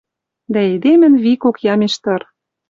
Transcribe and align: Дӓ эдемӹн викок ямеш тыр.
Дӓ 0.53 0.61
эдемӹн 0.73 1.13
викок 1.23 1.57
ямеш 1.73 1.93
тыр. 2.03 2.21